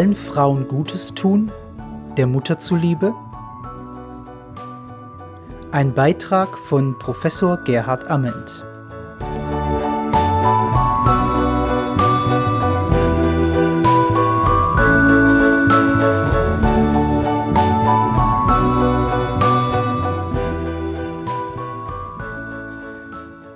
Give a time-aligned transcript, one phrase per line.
[0.00, 1.52] allen Frauen Gutes tun,
[2.16, 3.12] der Mutter zuliebe?
[5.72, 8.64] Ein Beitrag von Professor Gerhard Ament.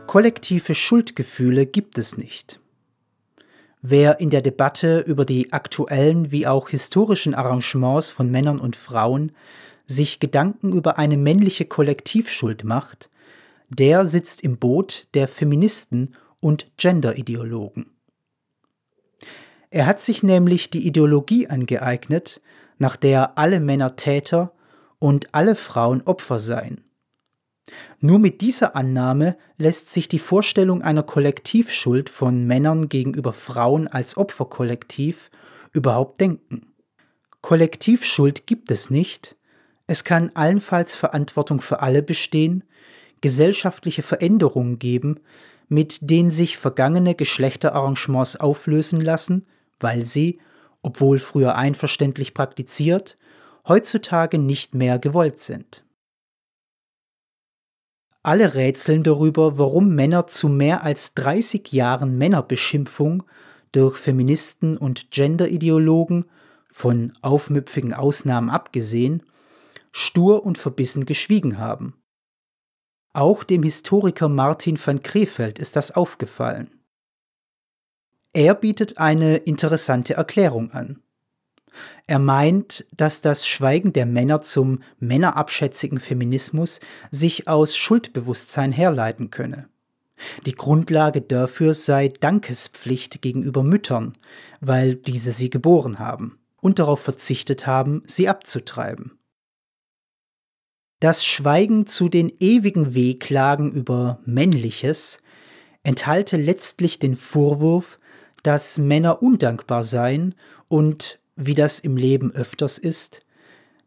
[0.06, 2.60] Kollektive Schuldgefühle gibt es nicht.
[3.86, 9.32] Wer in der Debatte über die aktuellen wie auch historischen Arrangements von Männern und Frauen
[9.86, 13.10] sich Gedanken über eine männliche Kollektivschuld macht,
[13.68, 17.90] der sitzt im Boot der Feministen und Genderideologen.
[19.68, 22.40] Er hat sich nämlich die Ideologie angeeignet,
[22.78, 24.54] nach der alle Männer Täter
[24.98, 26.80] und alle Frauen Opfer seien
[28.00, 34.16] nur mit dieser Annahme lässt sich die Vorstellung einer Kollektivschuld von Männern gegenüber Frauen als
[34.16, 35.30] Opferkollektiv
[35.72, 36.72] überhaupt denken.
[37.40, 39.36] Kollektivschuld gibt es nicht,
[39.86, 42.64] es kann allenfalls Verantwortung für alle bestehen,
[43.20, 45.20] gesellschaftliche Veränderungen geben,
[45.68, 49.46] mit denen sich vergangene Geschlechterarrangements auflösen lassen,
[49.80, 50.38] weil sie,
[50.82, 53.16] obwohl früher einverständlich praktiziert,
[53.66, 55.83] heutzutage nicht mehr gewollt sind.
[58.24, 63.22] Alle rätseln darüber, warum Männer zu mehr als 30 Jahren Männerbeschimpfung
[63.70, 66.24] durch Feministen und Genderideologen,
[66.70, 69.22] von aufmüpfigen Ausnahmen abgesehen,
[69.92, 71.94] stur und verbissen geschwiegen haben.
[73.12, 76.70] Auch dem Historiker Martin van Krefeld ist das aufgefallen.
[78.32, 81.02] Er bietet eine interessante Erklärung an.
[82.06, 89.68] Er meint, dass das Schweigen der Männer zum männerabschätzigen Feminismus sich aus Schuldbewusstsein herleiten könne.
[90.46, 94.12] Die Grundlage dafür sei Dankespflicht gegenüber Müttern,
[94.60, 99.18] weil diese sie geboren haben und darauf verzichtet haben, sie abzutreiben.
[101.00, 105.18] Das Schweigen zu den ewigen Wehklagen über Männliches
[105.82, 107.98] enthalte letztlich den Vorwurf,
[108.42, 110.34] dass Männer undankbar seien
[110.68, 113.24] und wie das im Leben öfters ist,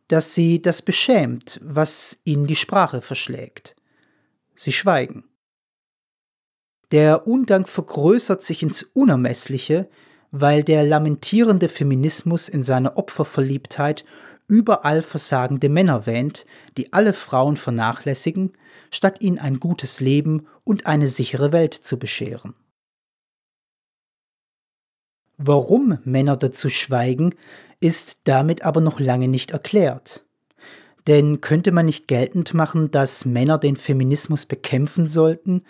[0.08, 3.76] dass sie das beschämt, was ihnen die Sprache verschlägt.
[4.56, 5.26] Sie schweigen.
[6.92, 9.90] Der Undank vergrößert sich ins Unermessliche,
[10.32, 14.06] weil der lamentierende Feminismus in seiner Opferverliebtheit
[14.48, 16.46] überall versagende Männer wähnt,
[16.78, 18.54] die alle Frauen vernachlässigen,
[18.92, 22.54] statt ihnen ein gutes Leben und eine sichere Welt zu bescheren.
[25.38, 27.36] Warum Männer dazu schweigen,
[27.80, 30.26] ist damit aber noch lange nicht erklärt.
[31.06, 35.64] Denn könnte man nicht geltend machen, dass Männer den Feminismus bekämpfen sollten,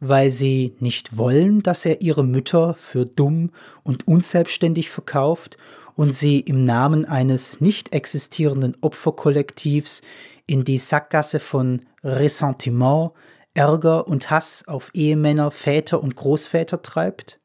[0.00, 3.50] weil sie nicht wollen, dass er ihre Mütter für dumm
[3.82, 5.56] und unselbstständig verkauft
[5.94, 10.02] und sie im Namen eines nicht existierenden Opferkollektivs
[10.46, 13.12] in die Sackgasse von Ressentiment,
[13.54, 17.40] Ärger und Hass auf Ehemänner, Väter und Großväter treibt?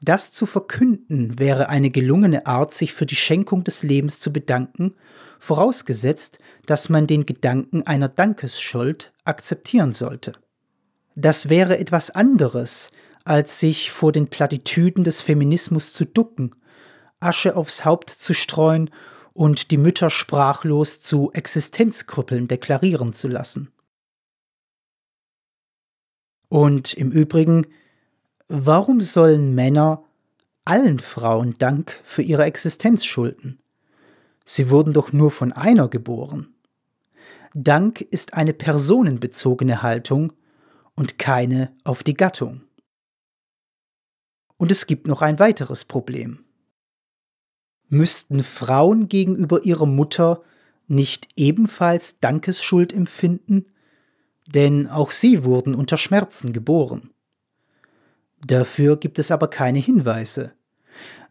[0.00, 4.94] Das zu verkünden wäre eine gelungene Art, sich für die Schenkung des Lebens zu bedanken,
[5.38, 10.32] vorausgesetzt, dass man den Gedanken einer Dankesschuld akzeptieren sollte.
[11.16, 12.90] Das wäre etwas anderes,
[13.24, 16.52] als sich vor den Plattitüden des Feminismus zu ducken,
[17.20, 18.90] Asche aufs Haupt zu streuen
[19.32, 23.70] und die Mütter sprachlos zu Existenzkrüppeln deklarieren zu lassen.
[26.48, 27.66] Und im Übrigen,
[28.48, 30.04] Warum sollen Männer
[30.66, 33.58] allen Frauen Dank für ihre Existenz schulden?
[34.44, 36.54] Sie wurden doch nur von einer geboren.
[37.54, 40.34] Dank ist eine personenbezogene Haltung
[40.94, 42.62] und keine auf die Gattung.
[44.58, 46.44] Und es gibt noch ein weiteres Problem.
[47.88, 50.42] Müssten Frauen gegenüber ihrer Mutter
[50.86, 53.66] nicht ebenfalls Dankesschuld empfinden?
[54.46, 57.13] Denn auch sie wurden unter Schmerzen geboren.
[58.46, 60.52] Dafür gibt es aber keine Hinweise.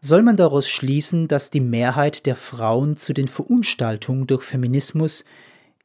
[0.00, 5.24] Soll man daraus schließen, dass die Mehrheit der Frauen zu den Verunstaltungen durch Feminismus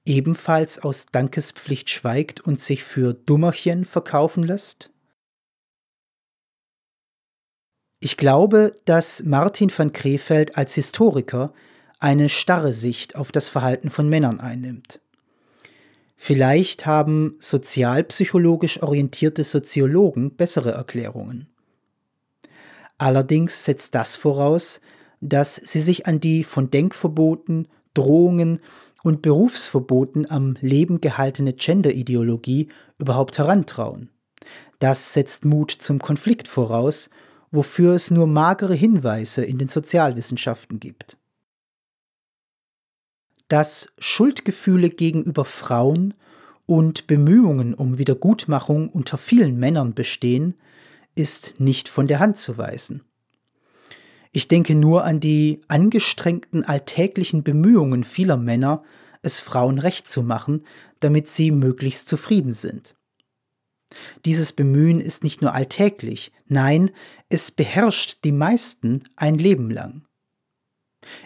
[0.06, 4.92] ebenfalls aus Dankespflicht schweigt und sich für Dummerchen verkaufen lässt?
[8.02, 11.54] Ich glaube, dass Martin van Krefeld als Historiker
[12.00, 15.02] eine starre Sicht auf das Verhalten von Männern einnimmt.
[16.22, 21.48] Vielleicht haben sozialpsychologisch orientierte Soziologen bessere Erklärungen.
[22.98, 24.82] Allerdings setzt das voraus,
[25.22, 28.60] dass sie sich an die von Denkverboten, Drohungen
[29.02, 32.68] und Berufsverboten am Leben gehaltene Genderideologie
[32.98, 34.10] überhaupt herantrauen.
[34.80, 37.10] Das setzt Mut zum Konflikt voraus
[37.52, 41.18] wofür es nur magere Hinweise in den Sozialwissenschaften gibt.
[43.50, 46.14] Dass Schuldgefühle gegenüber Frauen
[46.66, 50.54] und Bemühungen um Wiedergutmachung unter vielen Männern bestehen,
[51.16, 53.02] ist nicht von der Hand zu weisen.
[54.32, 58.84] Ich denke nur an die angestrengten alltäglichen Bemühungen vieler Männer,
[59.24, 60.64] es Frauen recht zu machen,
[61.00, 62.96] damit sie möglichst zufrieden sind.
[64.26, 66.92] Dieses Bemühen ist nicht nur alltäglich, nein,
[67.30, 70.06] es beherrscht die meisten ein Leben lang.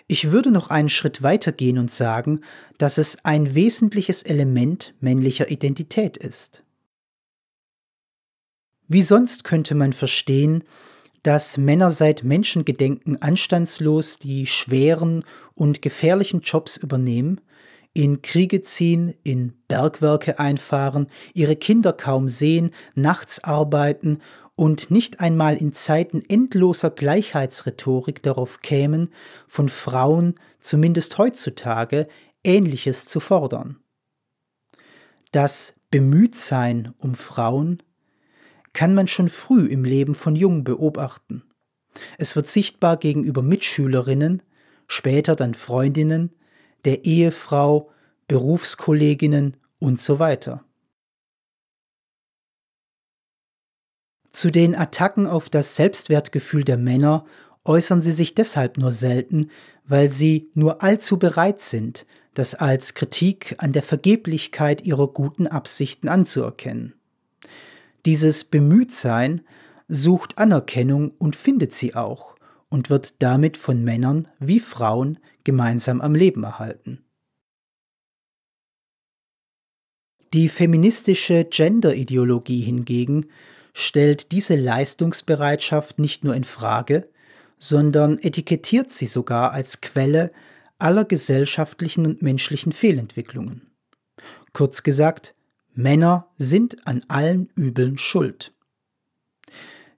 [0.08, 2.42] Ich würde noch einen Schritt weiter gehen und sagen,
[2.78, 6.64] dass es ein wesentliches Element männlicher Identität ist.
[8.88, 10.64] Wie sonst könnte man verstehen,
[11.24, 15.24] dass Männer seit Menschengedenken anstandslos die schweren
[15.56, 17.40] und gefährlichen Jobs übernehmen,
[17.94, 24.20] in Kriege ziehen, in Bergwerke einfahren, ihre Kinder kaum sehen, nachts arbeiten
[24.56, 29.12] und nicht einmal in Zeiten endloser Gleichheitsrhetorik darauf kämen,
[29.48, 32.08] von Frauen, zumindest heutzutage,
[32.44, 33.80] Ähnliches zu fordern.
[35.32, 37.82] Das Bemühtsein um Frauen
[38.74, 41.44] kann man schon früh im Leben von Jungen beobachten.
[42.18, 44.44] Es wird sichtbar gegenüber Mitschülerinnen,
[44.88, 46.34] später dann Freundinnen,
[46.86, 47.92] der Ehefrau,
[48.28, 50.64] Berufskolleginnen und so weiter.
[54.34, 57.26] Zu den Attacken auf das Selbstwertgefühl der Männer
[57.66, 59.50] äußern sie sich deshalb nur selten,
[59.86, 66.10] weil sie nur allzu bereit sind, das als Kritik an der Vergeblichkeit ihrer guten Absichten
[66.10, 66.96] anzuerkennen.
[68.06, 69.42] Dieses Bemühtsein
[69.88, 72.36] sucht Anerkennung und findet sie auch
[72.70, 77.06] und wird damit von Männern wie Frauen gemeinsam am Leben erhalten.
[80.34, 83.28] Die feministische Gender-Ideologie hingegen
[83.74, 87.10] stellt diese Leistungsbereitschaft nicht nur in Frage,
[87.58, 90.32] sondern etikettiert sie sogar als Quelle
[90.78, 93.72] aller gesellschaftlichen und menschlichen Fehlentwicklungen.
[94.52, 95.34] Kurz gesagt,
[95.74, 98.54] Männer sind an allen Übeln schuld.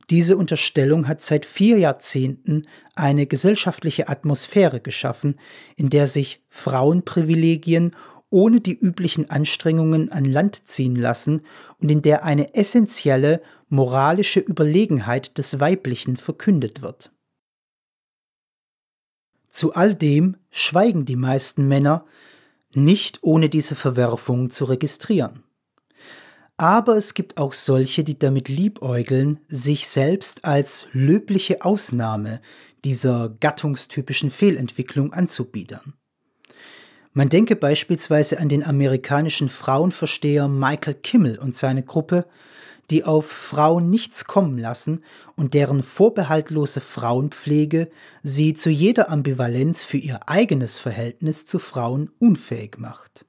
[0.09, 5.39] Diese Unterstellung hat seit vier Jahrzehnten eine gesellschaftliche Atmosphäre geschaffen,
[5.75, 7.95] in der sich Frauenprivilegien
[8.29, 11.41] ohne die üblichen Anstrengungen an Land ziehen lassen
[11.79, 17.11] und in der eine essentielle moralische Überlegenheit des Weiblichen verkündet wird.
[19.49, 22.05] Zu all dem schweigen die meisten Männer,
[22.73, 25.43] nicht ohne diese Verwerfung zu registrieren.
[26.57, 32.41] Aber es gibt auch solche, die damit liebäugeln, sich selbst als löbliche Ausnahme
[32.85, 35.93] dieser gattungstypischen Fehlentwicklung anzubiedern.
[37.11, 42.25] Man denke beispielsweise an den amerikanischen Frauenversteher Michael Kimmel und seine Gruppe,
[42.89, 45.03] die auf Frauen nichts kommen lassen
[45.35, 47.89] und deren vorbehaltlose Frauenpflege
[48.23, 53.25] sie zu jeder Ambivalenz für ihr eigenes Verhältnis zu Frauen unfähig macht.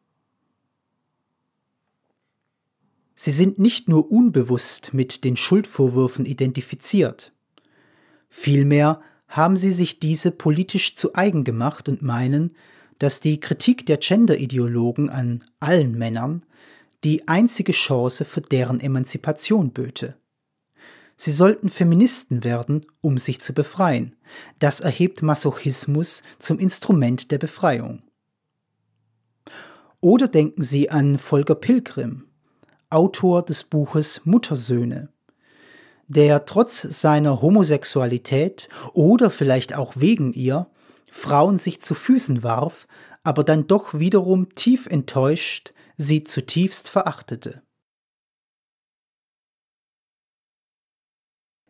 [3.15, 7.33] Sie sind nicht nur unbewusst mit den Schuldvorwürfen identifiziert.
[8.29, 12.55] Vielmehr haben sie sich diese politisch zu eigen gemacht und meinen,
[12.99, 16.45] dass die Kritik der Gender-Ideologen an allen Männern
[17.07, 20.17] die einzige Chance für deren Emanzipation böte.
[21.17, 24.17] Sie sollten Feministen werden, um sich zu befreien.
[24.59, 28.03] Das erhebt Masochismus zum Instrument der Befreiung.
[30.01, 32.25] Oder denken Sie an Volker Pilgrim,
[32.91, 35.09] Autor des Buches Muttersöhne,
[36.09, 40.67] der trotz seiner Homosexualität oder vielleicht auch wegen ihr
[41.09, 42.89] Frauen sich zu Füßen warf,
[43.23, 47.63] aber dann doch wiederum tief enttäuscht sie zutiefst verachtete.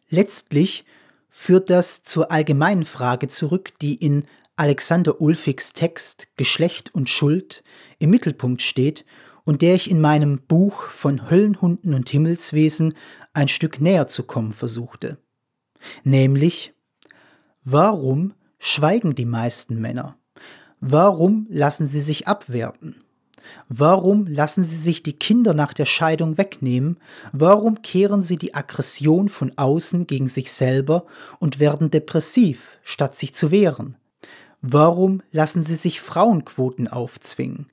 [0.08, 0.84] Letztlich
[1.28, 7.62] führt das zur allgemeinen Frage zurück, die in Alexander Ulfigs Text Geschlecht und Schuld
[7.98, 9.04] im Mittelpunkt steht
[9.44, 12.94] und der ich in meinem Buch von Höllenhunden und Himmelswesen
[13.32, 15.18] ein Stück näher zu kommen versuchte.
[16.04, 16.72] Nämlich,
[17.62, 20.18] warum schweigen die meisten Männer?
[20.80, 23.05] Warum lassen sie sich abwerten?
[23.68, 26.98] Warum lassen sie sich die Kinder nach der Scheidung wegnehmen?
[27.32, 31.04] Warum kehren sie die Aggression von außen gegen sich selber
[31.38, 33.96] und werden depressiv, statt sich zu wehren?
[34.62, 37.66] Warum lassen sie sich Frauenquoten aufzwingen?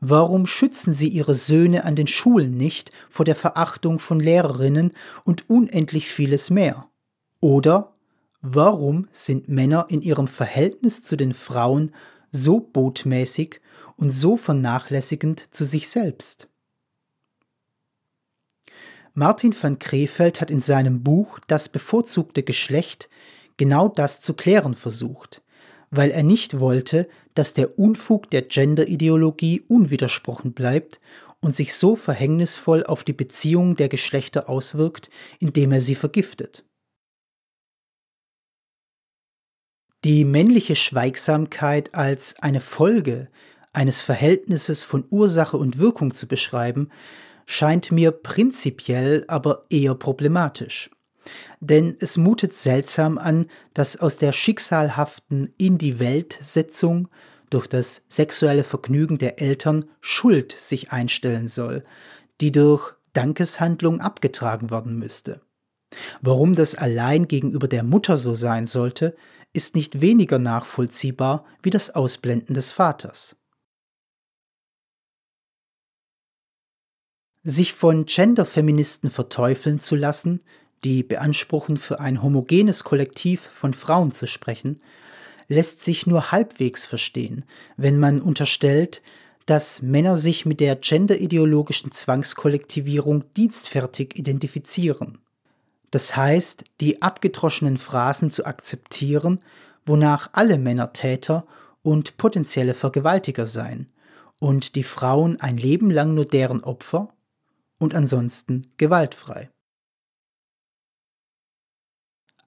[0.00, 4.92] Warum schützen sie ihre Söhne an den Schulen nicht vor der Verachtung von Lehrerinnen
[5.24, 6.88] und unendlich vieles mehr?
[7.38, 7.94] Oder
[8.40, 11.92] warum sind Männer in ihrem Verhältnis zu den Frauen
[12.32, 13.60] so botmäßig
[13.96, 16.48] und so vernachlässigend zu sich selbst?
[19.14, 23.10] Martin van Krefeld hat in seinem Buch Das bevorzugte Geschlecht
[23.58, 25.42] genau das zu klären versucht,
[25.90, 31.00] weil er nicht wollte, dass der Unfug der Genderideologie unwidersprochen bleibt
[31.40, 35.10] und sich so verhängnisvoll auf die Beziehung der Geschlechter auswirkt,
[35.40, 36.64] indem er sie vergiftet.
[40.04, 43.28] Die männliche Schweigsamkeit als eine Folge
[43.72, 46.88] eines Verhältnisses von Ursache und Wirkung zu beschreiben,
[47.46, 50.90] scheint mir prinzipiell aber eher problematisch.
[51.60, 57.06] Denn es mutet seltsam an, dass aus der schicksalhaften In die Welt-Setzung
[57.48, 61.84] durch das sexuelle Vergnügen der Eltern Schuld sich einstellen soll,
[62.40, 65.42] die durch Dankeshandlung abgetragen werden müsste.
[66.22, 69.14] Warum das allein gegenüber der Mutter so sein sollte,
[69.52, 73.36] ist nicht weniger nachvollziehbar wie das Ausblenden des Vaters.
[77.44, 80.40] Sich von Genderfeministen verteufeln zu lassen,
[80.84, 84.80] die beanspruchen, für ein homogenes Kollektiv von Frauen zu sprechen,
[85.48, 87.44] lässt sich nur halbwegs verstehen,
[87.76, 89.02] wenn man unterstellt,
[89.46, 95.21] dass Männer sich mit der genderideologischen Zwangskollektivierung dienstfertig identifizieren.
[95.92, 99.38] Das heißt, die abgedroschenen Phrasen zu akzeptieren,
[99.84, 101.46] wonach alle Männer Täter
[101.82, 103.92] und potenzielle Vergewaltiger seien
[104.38, 107.14] und die Frauen ein Leben lang nur deren Opfer
[107.78, 109.50] und ansonsten gewaltfrei.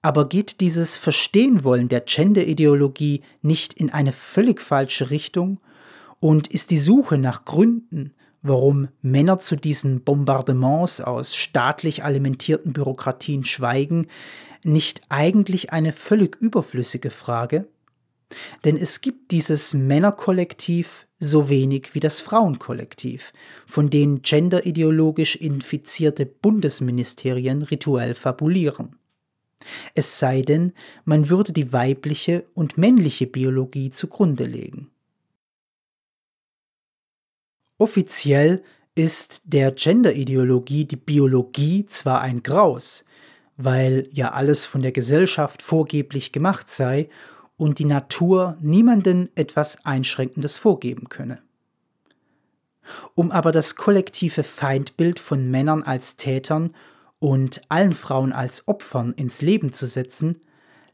[0.02, 5.60] Aber geht dieses Verstehenwollen der Gender-Ideologie nicht in eine völlig falsche Richtung?
[6.18, 13.44] Und ist die Suche nach Gründen, warum Männer zu diesen Bombardements aus staatlich alimentierten Bürokratien
[13.44, 14.06] schweigen,
[14.64, 17.68] nicht eigentlich eine völlig überflüssige Frage?
[18.64, 23.32] Denn es gibt dieses Männerkollektiv so wenig wie das Frauenkollektiv,
[23.66, 28.96] von denen genderideologisch infizierte Bundesministerien rituell fabulieren.
[29.94, 30.72] Es sei denn,
[31.04, 34.90] man würde die weibliche und männliche Biologie zugrunde legen.
[37.78, 38.62] Offiziell
[38.94, 43.04] ist der Genderideologie die Biologie zwar ein Graus,
[43.56, 47.08] weil ja alles von der Gesellschaft vorgeblich gemacht sei
[47.58, 51.40] und die Natur niemanden etwas Einschränkendes vorgeben könne.
[53.14, 56.72] Um aber das kollektive Feindbild von Männern als Tätern
[57.18, 60.40] und allen Frauen als Opfern ins Leben zu setzen,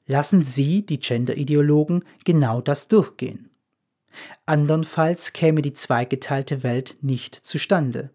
[0.06, 3.51] lassen sie, die Gender-Ideologen, genau das durchgehen.
[4.46, 8.10] Andernfalls käme die zweigeteilte Welt nicht zustande.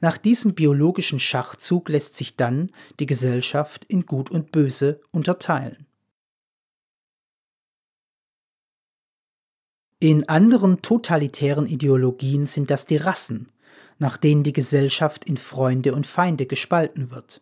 [0.00, 5.86] Nach diesem biologischen Schachzug lässt sich dann die Gesellschaft in Gut und Böse unterteilen.
[10.00, 13.48] In anderen totalitären Ideologien sind das die Rassen,
[13.98, 17.40] nach denen die Gesellschaft in Freunde und Feinde gespalten wird.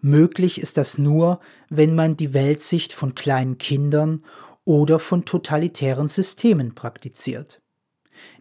[0.00, 4.22] Möglich ist das nur, wenn man die Weltsicht von kleinen Kindern
[4.70, 7.60] oder von totalitären Systemen praktiziert.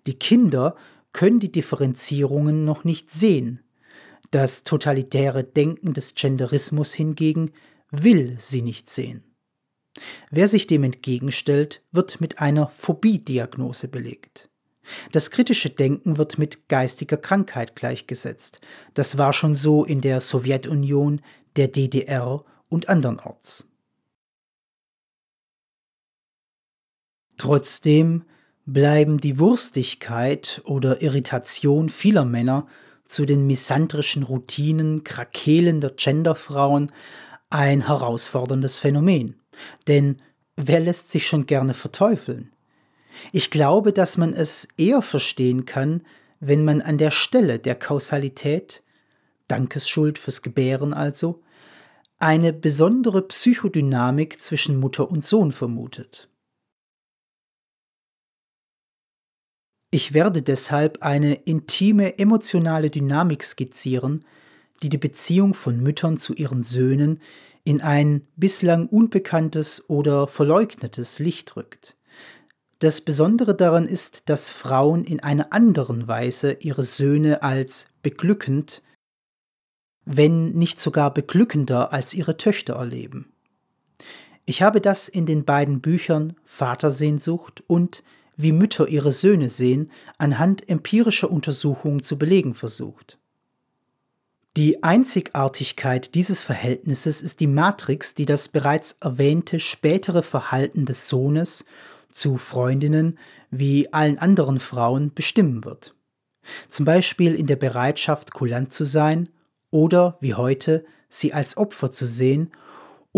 [0.05, 0.75] Die Kinder
[1.12, 3.63] können die Differenzierungen noch nicht sehen.
[4.29, 7.50] Das totalitäre Denken des Genderismus hingegen
[7.89, 9.24] will sie nicht sehen.
[10.29, 14.51] Wer sich dem entgegenstellt, wird mit einer Phobie-Diagnose belegt.
[15.12, 18.59] Das kritische Denken wird mit geistiger Krankheit gleichgesetzt.
[18.93, 21.21] Das war schon so in der Sowjetunion,
[21.55, 23.65] der DDR und andernorts.
[27.39, 28.25] Trotzdem
[28.65, 32.67] bleiben die Wurstigkeit oder Irritation vieler Männer
[33.05, 36.91] zu den misandrischen Routinen krakelender Genderfrauen
[37.50, 39.39] ein herausforderndes Phänomen.
[39.88, 40.22] Denn
[40.55, 42.51] wer lässt sich schon gerne verteufeln?
[43.31, 46.03] Ich glaube, dass man es eher verstehen kann,
[46.39, 48.84] wenn man an der Stelle der Kausalität,
[49.48, 51.41] Dankesschuld fürs Gebären also,
[52.19, 56.28] eine besondere Psychodynamik zwischen Mutter und Sohn vermutet.
[59.91, 64.24] Ich werde deshalb eine intime emotionale Dynamik skizzieren,
[64.84, 67.22] die die Beziehung von Müttern zu ihren Söhnen
[67.63, 71.96] in ein bislang unbekanntes oder verleugnetes Licht rückt.
[72.79, 78.81] Das Besondere daran ist, dass Frauen in einer anderen Weise ihre Söhne als beglückend,
[80.05, 83.34] wenn nicht sogar beglückender als ihre Töchter erleben.
[84.46, 88.01] Ich habe das in den beiden Büchern Vatersehnsucht und
[88.41, 93.19] Wie Mütter ihre Söhne sehen anhand empirischer Untersuchungen zu belegen versucht.
[94.55, 101.65] Die Einzigartigkeit dieses Verhältnisses ist die Matrix, die das bereits erwähnte spätere Verhalten des Sohnes
[102.12, 103.19] zu Freundinnen
[103.51, 105.93] wie allen anderen Frauen bestimmen wird.
[106.69, 109.27] Zum Beispiel in der Bereitschaft, kulant zu sein
[109.69, 112.51] oder wie heute sie als Opfer zu sehen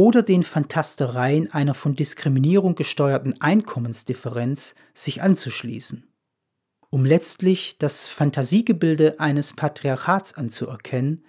[0.02, 6.12] oder den Fantastereien einer von Diskriminierung gesteuerten Einkommensdifferenz sich anzuschließen.
[6.90, 11.24] Um letztlich das Fantasiegebilde eines Patriarchats anzuerkennen,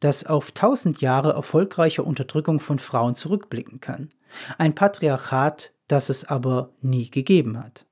[0.00, 4.10] das auf tausend Jahre erfolgreicher Unterdrückung von Frauen zurückblicken kann.
[4.58, 7.86] Ein Patriarchat, das es aber nie gegeben hat.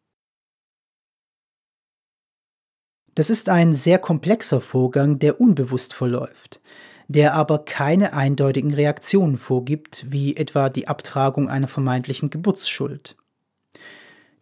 [3.15, 6.61] Das ist ein sehr komplexer Vorgang, der unbewusst verläuft,
[7.09, 13.17] der aber keine eindeutigen Reaktionen vorgibt, wie etwa die Abtragung einer vermeintlichen Geburtsschuld.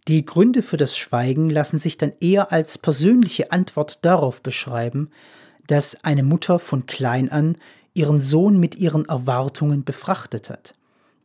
[0.09, 5.11] Die Gründe für das Schweigen lassen sich dann eher als persönliche Antwort darauf beschreiben,
[5.69, 7.57] dass eine Mutter von klein an
[7.95, 10.73] ihren Sohn mit ihren Erwartungen befrachtet hat,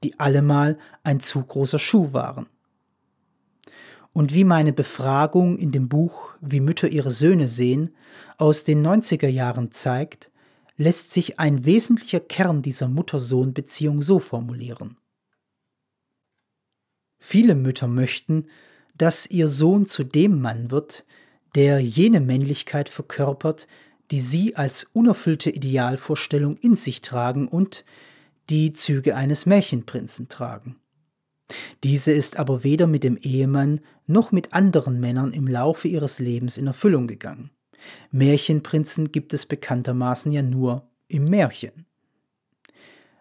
[0.04, 2.48] die allemal ein zu großer Schuh waren.
[4.14, 7.96] Und wie meine Befragung in dem Buch Wie Mütter ihre Söhne sehen
[8.38, 10.32] aus den 90er Jahren zeigt,
[10.78, 14.98] lässt sich ein wesentlicher Kern dieser Mutter-Sohn-Beziehung so formulieren.
[17.20, 18.48] Viele Mütter möchten,
[18.96, 21.06] dass ihr Sohn zu dem Mann wird,
[21.56, 23.68] der jene Männlichkeit verkörpert,
[24.12, 27.84] die sie als unerfüllte Idealvorstellung in sich tragen und
[28.50, 30.78] die Züge eines Märchenprinzen tragen.
[31.84, 36.58] Diese ist aber weder mit dem Ehemann noch mit anderen Männern im Laufe ihres Lebens
[36.58, 37.52] in Erfüllung gegangen.
[38.12, 41.86] Märchenprinzen gibt es bekanntermaßen ja nur im Märchen.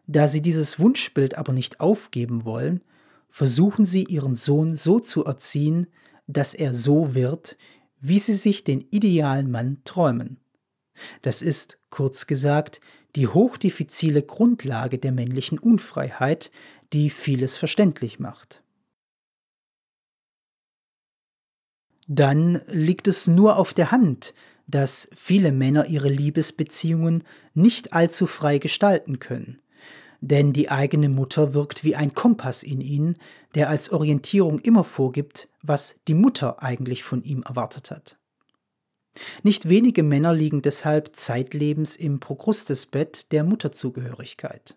[0.07, 2.83] Da sie dieses Wunschbild aber nicht aufgeben wollen,
[3.29, 5.89] versuchen sie ihren Sohn so zu erziehen,
[6.27, 7.57] dass er so wird,
[8.01, 10.39] wie sie sich den idealen Mann träumen.
[11.23, 12.81] Das ist, kurz gesagt,
[13.17, 16.51] die hochdifizile Grundlage der männlichen Unfreiheit,
[16.93, 18.63] die vieles verständlich macht.
[22.09, 24.33] Dann liegt es nur auf der Hand,
[24.67, 27.25] dass viele Männer ihre Liebesbeziehungen
[27.55, 29.63] nicht allzu frei gestalten können,
[30.21, 33.17] denn die eigene Mutter wirkt wie ein Kompass in ihnen,
[33.55, 38.19] der als Orientierung immer vorgibt, was die Mutter eigentlich von ihm erwartet hat.
[39.43, 44.77] Nicht wenige Männer liegen deshalb zeitlebens im Prokrustesbett der Mutterzugehörigkeit.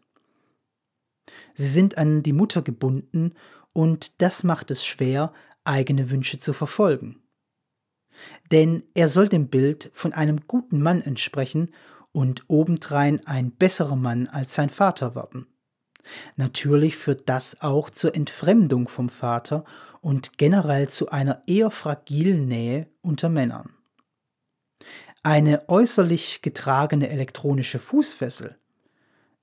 [1.54, 3.34] Sie sind an die Mutter gebunden
[3.73, 7.21] und das macht es schwer, eigene Wünsche zu verfolgen.
[8.51, 11.71] Denn er soll dem Bild von einem guten Mann entsprechen
[12.12, 15.47] und obendrein ein besserer Mann als sein Vater werden.
[16.36, 19.63] Natürlich führt das auch zur Entfremdung vom Vater
[20.01, 23.73] und generell zu einer eher fragilen Nähe unter Männern.
[25.21, 28.58] Eine äußerlich getragene elektronische Fußfessel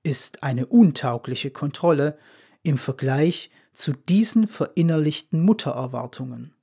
[0.01, 2.17] ist eine untaugliche Kontrolle
[2.63, 6.56] im Vergleich zu diesen verinnerlichten Muttererwartungen.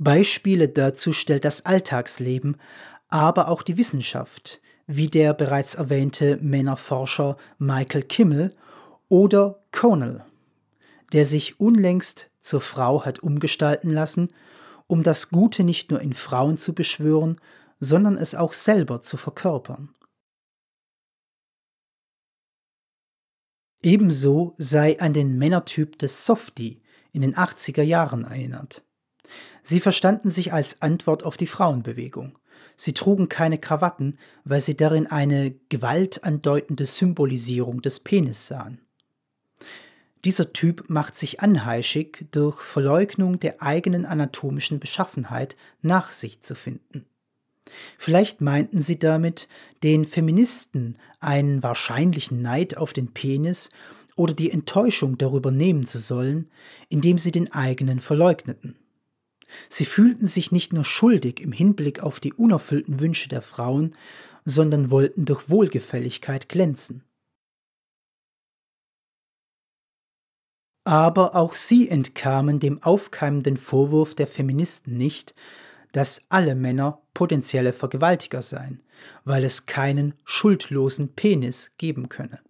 [0.00, 2.56] Beispiele dazu stellt das Alltagsleben,
[3.08, 8.54] aber auch die Wissenschaft, wie der bereits erwähnte Männerforscher Michael Kimmel
[9.10, 10.24] oder Conal,
[11.12, 14.28] der sich unlängst zur Frau hat umgestalten lassen,
[14.86, 17.38] um das Gute nicht nur in Frauen zu beschwören,
[17.78, 19.94] sondern es auch selber zu verkörpern.
[23.82, 26.80] Ebenso sei an den Männertyp des Softie
[27.12, 28.82] in den 80er Jahren erinnert.
[29.62, 32.38] Sie verstanden sich als Antwort auf die Frauenbewegung.
[32.76, 38.80] Sie trugen keine Krawatten, weil sie darin eine gewaltandeutende Symbolisierung des Penis sahen.
[40.24, 47.06] Dieser Typ macht sich anheischig, durch Verleugnung der eigenen anatomischen Beschaffenheit nach sich zu finden.
[47.96, 49.48] Vielleicht meinten sie damit,
[49.82, 53.70] den Feministen einen wahrscheinlichen Neid auf den Penis
[54.16, 56.50] oder die Enttäuschung darüber nehmen zu sollen,
[56.88, 58.76] indem sie den eigenen verleugneten.
[59.68, 63.94] Sie fühlten sich nicht nur schuldig im Hinblick auf die unerfüllten Wünsche der Frauen,
[64.44, 67.04] sondern wollten durch Wohlgefälligkeit glänzen.
[70.84, 75.34] Aber auch sie entkamen dem aufkeimenden Vorwurf der Feministen nicht,
[75.92, 78.82] dass alle Männer potenzielle Vergewaltiger seien,
[79.24, 82.40] weil es keinen schuldlosen Penis geben könne.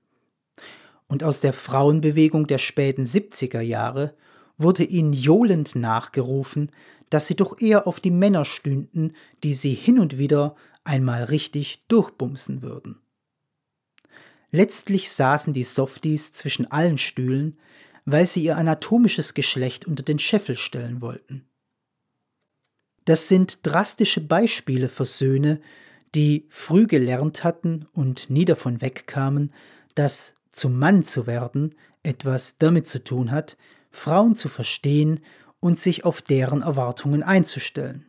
[1.09, 4.15] Und aus der Frauenbewegung der späten 70er Jahre
[4.61, 6.71] wurde ihnen johlend nachgerufen,
[7.09, 11.81] dass sie doch eher auf die Männer stünden, die sie hin und wieder einmal richtig
[11.89, 13.01] durchbumsen würden.
[14.53, 17.59] Letztlich saßen die Softies zwischen allen Stühlen,
[18.05, 21.47] weil sie ihr anatomisches Geschlecht unter den Scheffel stellen wollten.
[23.05, 25.61] Das sind drastische Beispiele für Söhne,
[26.15, 29.53] die früh gelernt hatten und nie davon wegkamen,
[29.95, 31.71] dass zum Mann zu werden
[32.03, 33.57] etwas damit zu tun hat,
[33.91, 35.21] Frauen zu verstehen
[35.61, 38.07] und sich auf deren Erwartungen einzustellen.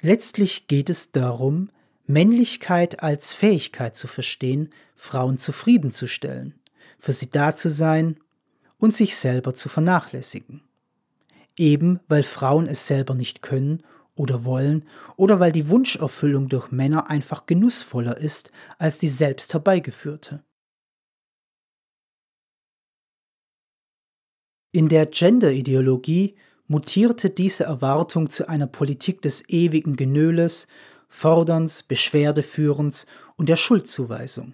[0.00, 1.70] Letztlich geht es darum,
[2.06, 6.54] Männlichkeit als Fähigkeit zu verstehen, Frauen zufriedenzustellen,
[6.98, 8.18] für sie da zu sein
[8.78, 10.62] und sich selber zu vernachlässigen.
[11.56, 13.82] Eben weil Frauen es selber nicht können
[14.14, 14.84] oder wollen
[15.16, 20.42] oder weil die Wunscherfüllung durch Männer einfach genussvoller ist als die selbst herbeigeführte.
[24.76, 26.34] In der Gender-Ideologie
[26.66, 30.66] mutierte diese Erwartung zu einer Politik des ewigen Genöles,
[31.08, 34.52] Forderns, Beschwerdeführens und der Schuldzuweisung.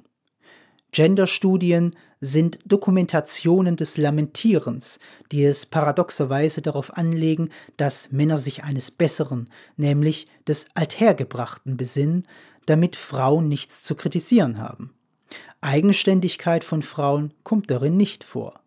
[0.93, 5.01] Genderstudien sind Dokumentationen des Lamentierens,
[5.33, 12.29] die es paradoxerweise darauf anlegen, dass Männer sich eines Besseren, nämlich des Althergebrachten, besinnen,
[12.67, 14.95] damit Frauen nichts zu kritisieren haben.
[15.61, 18.62] Eigenständigkeit von Frauen kommt darin nicht vor.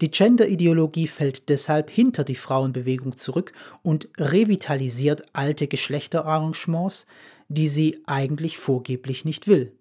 [0.00, 7.06] Die Gender-Ideologie fällt deshalb hinter die Frauenbewegung zurück und revitalisiert alte Geschlechterarrangements,
[7.48, 9.76] die sie eigentlich vorgeblich nicht will.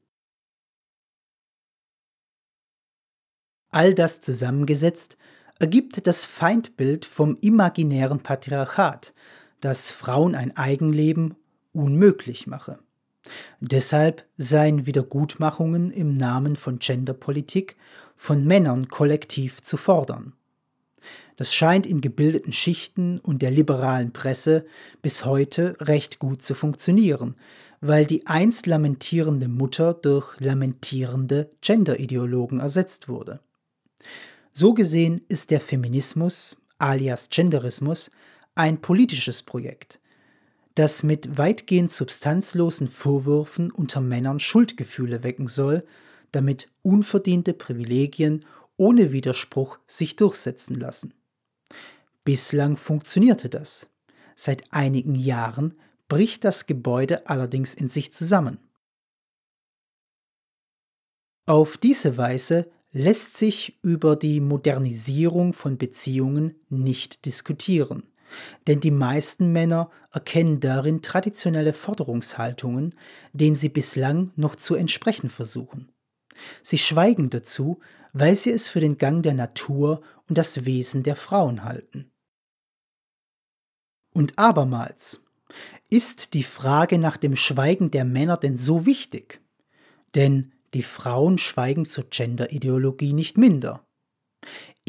[3.72, 5.18] All das zusammengesetzt
[5.60, 9.14] ergibt das Feindbild vom imaginären Patriarchat,
[9.62, 11.36] das Frauen ein Eigenleben
[11.74, 12.80] unmöglich mache.
[13.60, 17.76] Deshalb seien Wiedergutmachungen im Namen von Genderpolitik
[18.16, 20.34] von Männern kollektiv zu fordern.
[21.36, 24.66] Das scheint in gebildeten Schichten und der liberalen Presse
[25.02, 27.36] bis heute recht gut zu funktionieren,
[27.80, 33.40] weil die einst lamentierende Mutter durch lamentierende Genderideologen ersetzt wurde.
[34.52, 38.12] So gesehen ist der Feminismus alias Genderismus
[38.56, 39.99] ein politisches Projekt,
[40.80, 45.86] das mit weitgehend substanzlosen Vorwürfen unter Männern Schuldgefühle wecken soll,
[46.32, 48.46] damit unverdiente Privilegien
[48.78, 51.14] ohne Widerspruch sich durchsetzen lassen.
[52.24, 53.90] Bislang funktionierte das.
[54.38, 55.74] Seit einigen Jahren
[56.08, 58.58] bricht das Gebäude allerdings in sich zusammen.
[61.46, 68.09] Auf diese Weise lässt sich über die Modernisierung von Beziehungen nicht diskutieren.
[68.68, 72.96] Denn die meisten Männer erkennen darin traditionelle Forderungshaltungen,
[73.34, 75.92] denen sie bislang noch zu entsprechen versuchen.
[76.62, 77.80] Sie schweigen dazu,
[78.14, 82.12] weil sie es für den Gang der Natur und das Wesen der Frauen halten.
[84.14, 85.22] Und abermals,
[85.90, 89.42] ist die Frage nach dem Schweigen der Männer denn so wichtig?
[90.16, 93.84] Denn die Frauen schweigen zur Genderideologie nicht minder.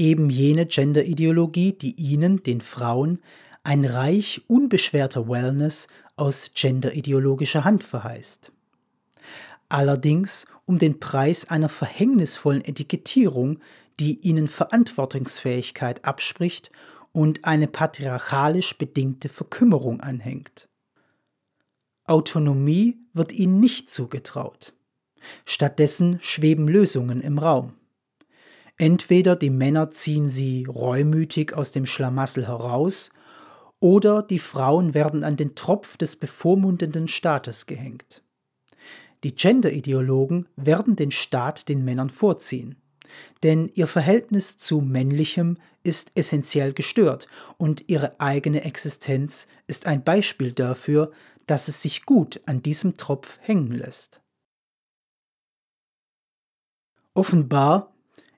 [0.01, 3.19] Eben jene Genderideologie, die ihnen, den Frauen,
[3.65, 8.51] ein Reich unbeschwerter Wellness aus genderideologischer Hand verheißt.
[9.69, 13.59] Allerdings um den Preis einer verhängnisvollen Etikettierung,
[14.01, 16.71] die ihnen Verantwortungsfähigkeit abspricht
[17.13, 20.71] und eine patriarchalisch bedingte Verkümmerung anhängt.
[22.07, 24.73] Autonomie wird ihnen nicht zugetraut.
[25.45, 27.75] Stattdessen schweben Lösungen im Raum.
[28.81, 33.11] Entweder die Männer ziehen sie reumütig aus dem Schlamassel heraus,
[33.79, 38.23] oder die Frauen werden an den Tropf des bevormundenden Staates gehängt.
[39.23, 42.77] Die Gender-Ideologen werden den Staat den Männern vorziehen,
[43.43, 50.53] denn ihr Verhältnis zu Männlichem ist essentiell gestört und ihre eigene Existenz ist ein Beispiel
[50.53, 51.13] dafür,
[51.45, 54.23] dass es sich gut an diesem Tropf hängen lässt.
[57.13, 57.93] Offenbar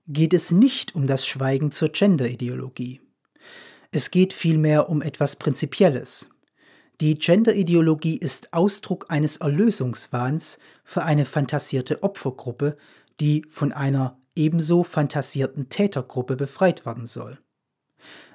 [0.07, 3.01] geht es nicht um das Schweigen zur Gender-Ideologie.
[3.91, 6.29] Es geht vielmehr um etwas Prinzipielles.
[7.01, 12.77] Die Gender-Ideologie ist Ausdruck eines Erlösungswahns für eine fantasierte Opfergruppe,
[13.21, 17.39] die von einer ebenso fantasierten Tätergruppe befreit werden soll.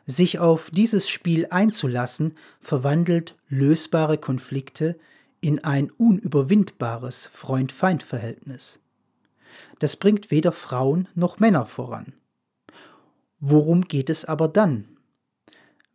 [0.06, 4.98] Sich auf dieses Spiel einzulassen, verwandelt lösbare Konflikte
[5.42, 8.80] in ein unüberwindbares Freund-Feind-Verhältnis.
[9.80, 12.14] Das bringt weder Frauen noch Männer voran.
[13.40, 14.98] Worum geht es aber dann?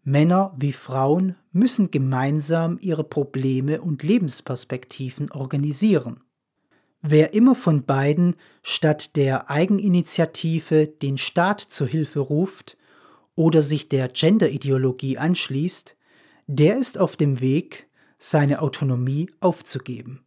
[0.05, 6.23] Männer wie Frauen müssen gemeinsam ihre Probleme und Lebensperspektiven organisieren.
[7.03, 12.77] Wer immer von beiden statt der Eigeninitiative den Staat zur Hilfe ruft
[13.35, 15.97] oder sich der Genderideologie anschließt,
[16.47, 20.25] der ist auf dem Weg, seine Autonomie aufzugeben.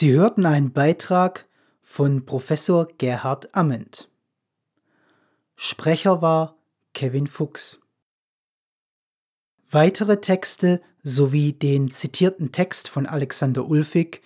[0.00, 1.48] Sie hörten einen Beitrag
[1.80, 4.08] von Professor Gerhard Amend.
[5.56, 6.56] Sprecher war
[6.94, 7.80] Kevin Fuchs.
[9.68, 14.22] Weitere Texte sowie den zitierten Text von Alexander Ulfig